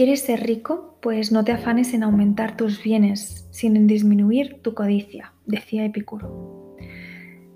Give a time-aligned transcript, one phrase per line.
[0.00, 0.96] ¿Quieres ser rico?
[1.02, 6.74] Pues no te afanes en aumentar tus bienes, sino en disminuir tu codicia, decía Epicuro.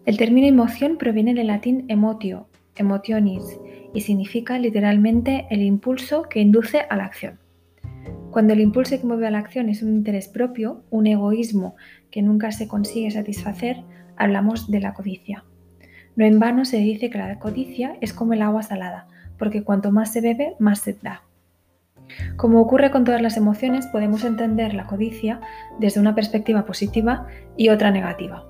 [0.05, 3.59] El término emoción proviene del latín emotio, emotionis,
[3.95, 7.39] y significa literalmente el impulso que induce a la acción.
[8.31, 11.77] Cuando el impulso que mueve a la acción es un interés propio, un egoísmo
[12.11, 13.79] que nunca se consigue satisfacer,
[14.19, 15.47] hablamos de la codicia.
[16.15, 19.09] No en vano se dice que la codicia es como el agua salada,
[19.39, 21.23] porque cuanto más se bebe, más se da.
[22.37, 25.41] Como ocurre con todas las emociones, podemos entender la codicia
[25.79, 28.45] desde una perspectiva positiva y otra negativa.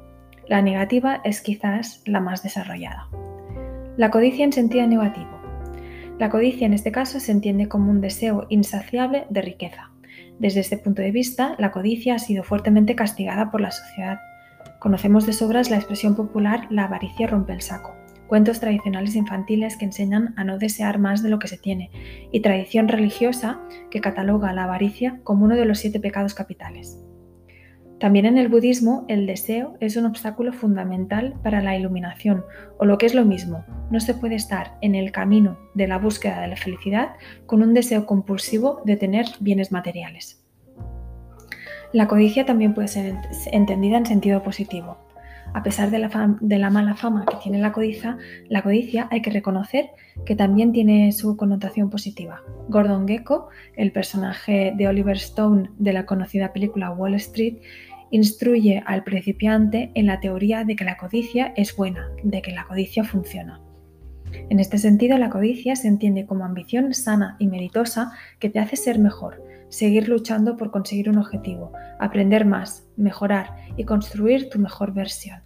[0.49, 3.09] La negativa es quizás la más desarrollada.
[3.97, 5.41] La codicia en sentido negativo.
[6.19, 9.91] La codicia en este caso se entiende como un deseo insaciable de riqueza.
[10.39, 14.19] Desde este punto de vista, la codicia ha sido fuertemente castigada por la sociedad.
[14.81, 17.95] Conocemos de sobras la expresión popular la avaricia rompe el saco
[18.27, 21.91] cuentos tradicionales infantiles que enseñan a no desear más de lo que se tiene,
[22.33, 27.01] y tradición religiosa que cataloga la avaricia como uno de los siete pecados capitales.
[28.01, 32.45] También en el budismo el deseo es un obstáculo fundamental para la iluminación,
[32.79, 35.99] o lo que es lo mismo, no se puede estar en el camino de la
[35.99, 37.13] búsqueda de la felicidad
[37.47, 40.45] con un deseo compulsivo de tener bienes materiales.
[41.93, 43.15] La codicia también puede ser
[43.53, 44.99] entendida en sentido positivo.
[45.55, 46.01] A pesar de
[46.59, 49.91] la, mala fama que tiene la codicia, la codicia hay que reconocer
[50.27, 52.43] que también tiene su connotación positiva.
[52.69, 57.59] Gordon Gecko, el personaje de Oliver Stone de la conocida película Wall Street,
[58.11, 62.65] instruye al principiante en la teoría de que la codicia es buena, de que la
[62.65, 63.61] codicia funciona.
[64.51, 68.11] En este sentido, la codicia se entiende como ambición sana y meritosa
[68.41, 69.41] que te hace ser mejor,
[69.75, 75.41] seguir luchando por conseguir un objetivo, aprender más, mejorar y construir tu mejor versión.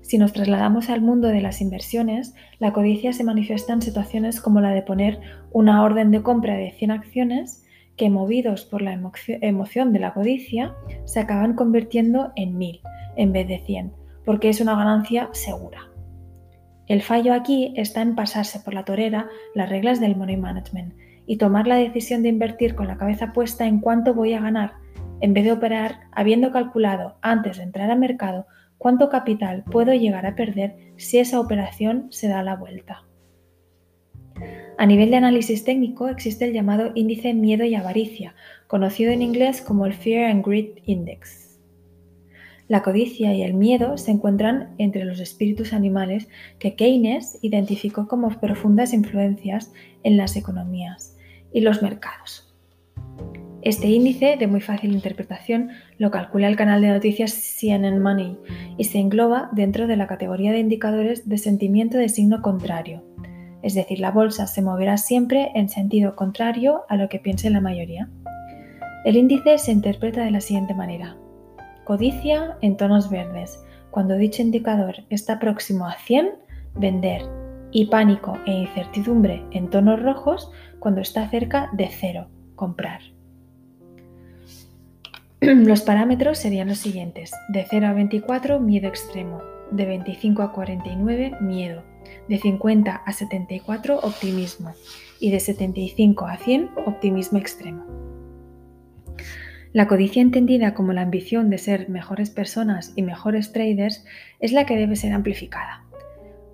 [0.00, 4.60] Si nos trasladamos al mundo de las inversiones, la codicia se manifiesta en situaciones como
[4.60, 5.20] la de poner
[5.50, 7.64] una orden de compra de 100 acciones
[7.96, 12.80] que, movidos por la emoción de la codicia, se acaban convirtiendo en 1000
[13.16, 13.92] en vez de 100,
[14.24, 15.90] porque es una ganancia segura.
[16.86, 20.94] El fallo aquí está en pasarse por la torera las reglas del money management
[21.28, 24.72] y tomar la decisión de invertir con la cabeza puesta en cuánto voy a ganar,
[25.20, 28.46] en vez de operar habiendo calculado antes de entrar al mercado
[28.78, 33.04] cuánto capital puedo llegar a perder si esa operación se da la vuelta.
[34.78, 38.34] A nivel de análisis técnico existe el llamado índice miedo y avaricia,
[38.66, 41.60] conocido en inglés como el Fear and Greed Index.
[42.68, 46.28] La codicia y el miedo se encuentran entre los espíritus animales
[46.58, 49.72] que Keynes identificó como profundas influencias
[50.04, 51.17] en las economías
[51.52, 52.48] y los mercados.
[53.62, 58.38] Este índice, de muy fácil interpretación, lo calcula el canal de noticias CNN Money
[58.76, 63.02] y se engloba dentro de la categoría de indicadores de sentimiento de signo contrario.
[63.62, 67.60] Es decir, la bolsa se moverá siempre en sentido contrario a lo que piense la
[67.60, 68.08] mayoría.
[69.04, 71.16] El índice se interpreta de la siguiente manera.
[71.84, 73.58] Codicia en tonos verdes.
[73.90, 76.30] Cuando dicho indicador está próximo a 100,
[76.76, 77.22] vender.
[77.70, 83.00] Y pánico e incertidumbre en tonos rojos cuando está cerca de cero, comprar.
[85.40, 87.32] Los parámetros serían los siguientes.
[87.48, 89.40] De 0 a 24, miedo extremo.
[89.70, 91.84] De 25 a 49, miedo.
[92.28, 94.72] De 50 a 74, optimismo.
[95.20, 97.84] Y de 75 a 100, optimismo extremo.
[99.72, 104.04] La codicia entendida como la ambición de ser mejores personas y mejores traders
[104.40, 105.84] es la que debe ser amplificada.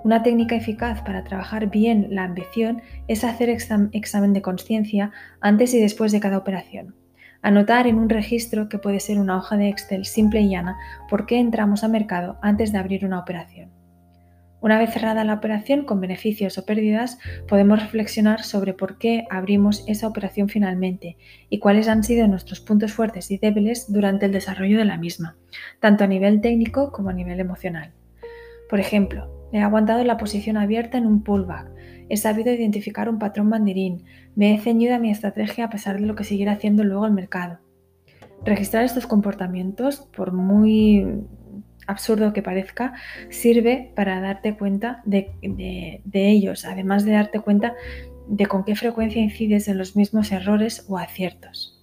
[0.04, 5.81] Una técnica eficaz para trabajar bien la ambición es hacer examen de conciencia antes y
[5.81, 6.94] después de cada operación.
[7.41, 10.76] Anotar en un registro que puede ser una hoja de Excel simple y llana
[11.09, 13.70] por qué entramos a mercado antes de abrir una operación.
[14.60, 19.84] Una vez cerrada la operación con beneficios o pérdidas, podemos reflexionar sobre por qué abrimos
[19.88, 21.16] esa operación finalmente
[21.48, 25.38] y cuáles han sido nuestros puntos fuertes y débiles durante el desarrollo de la misma,
[25.81, 27.94] tanto a nivel técnico como a nivel emocional.
[28.68, 31.71] Por ejemplo, He aguantado la posición abierta en un pullback.
[32.09, 34.04] He sabido identificar un patrón banderín.
[34.34, 37.12] Me he ceñido a mi estrategia a pesar de lo que siguiera haciendo luego el
[37.12, 37.60] mercado.
[38.45, 41.06] Registrar estos comportamientos, por muy
[41.86, 42.95] absurdo que parezca,
[43.30, 47.74] sirve para darte cuenta de, de, ellos, además de darte cuenta
[48.27, 51.80] de con qué frecuencia incides en los mismos errores o aciertos.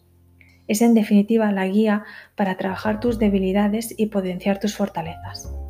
[0.67, 2.03] Es en definitiva la guía
[2.35, 5.60] para trabajar tus debilidades y potenciar tus fortalezas.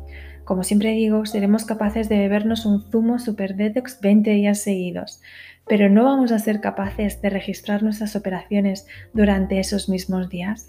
[0.44, 5.20] Como siempre digo, seremos capaces de bebernos un zumo super detox 20 días seguidos,
[5.68, 10.68] pero no vamos a ser capaces de registrar nuestras operaciones durante esos mismos días.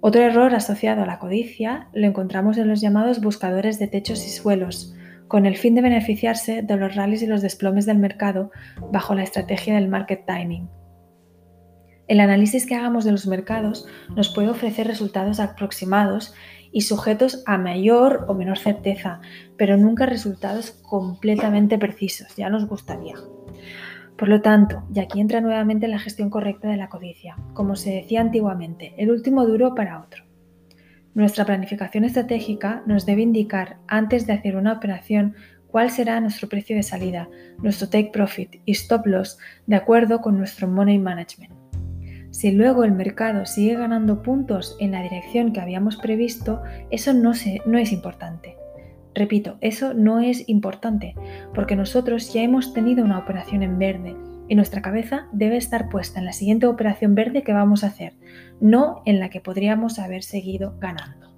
[0.00, 4.30] Otro error asociado a la codicia lo encontramos en los llamados buscadores de techos y
[4.30, 4.94] suelos,
[5.26, 8.50] con el fin de beneficiarse de los rallies y los desplomes del mercado
[8.92, 10.68] bajo la estrategia del market timing.
[12.08, 13.86] El análisis que hagamos de los mercados
[14.16, 16.34] nos puede ofrecer resultados aproximados
[16.72, 19.20] y sujetos a mayor o menor certeza,
[19.56, 23.16] pero nunca resultados completamente precisos, ya nos gustaría.
[24.16, 27.90] Por lo tanto, y aquí entra nuevamente la gestión correcta de la codicia, como se
[27.90, 30.24] decía antiguamente, el último duro para otro.
[31.14, 35.34] Nuestra planificación estratégica nos debe indicar antes de hacer una operación
[35.66, 37.28] cuál será nuestro precio de salida,
[37.62, 41.52] nuestro take profit y stop loss de acuerdo con nuestro money management.
[42.40, 47.32] Si luego el mercado sigue ganando puntos en la dirección que habíamos previsto, eso no,
[47.32, 48.56] es importante.
[49.14, 51.14] Repito, eso no es importante,
[51.54, 54.16] porque nosotros ya hemos tenido una operación en verde
[54.48, 58.14] y nuestra cabeza debe estar puesta en la siguiente operación verde que vamos a hacer,
[58.58, 61.29] no en la que podríamos haber seguido ganando.